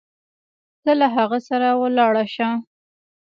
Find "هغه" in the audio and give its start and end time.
1.15-1.39